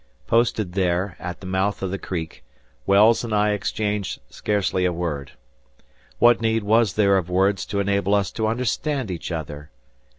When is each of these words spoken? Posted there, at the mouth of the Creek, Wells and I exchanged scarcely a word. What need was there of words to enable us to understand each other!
Posted 0.25 0.73
there, 0.73 1.15
at 1.19 1.41
the 1.41 1.45
mouth 1.45 1.83
of 1.83 1.91
the 1.91 1.99
Creek, 1.99 2.43
Wells 2.87 3.23
and 3.23 3.35
I 3.35 3.51
exchanged 3.51 4.19
scarcely 4.31 4.83
a 4.83 4.91
word. 4.91 5.33
What 6.17 6.41
need 6.41 6.63
was 6.63 6.93
there 6.93 7.17
of 7.17 7.29
words 7.29 7.67
to 7.67 7.79
enable 7.79 8.15
us 8.15 8.31
to 8.31 8.47
understand 8.47 9.11
each 9.11 9.31
other! 9.31 9.69